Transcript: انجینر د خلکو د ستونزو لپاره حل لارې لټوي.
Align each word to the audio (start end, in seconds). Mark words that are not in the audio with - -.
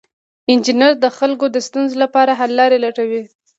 انجینر 0.51 0.93
د 1.03 1.05
خلکو 1.17 1.45
د 1.51 1.57
ستونزو 1.67 1.95
لپاره 2.03 2.31
حل 2.39 2.51
لارې 2.59 2.77
لټوي. 2.85 3.21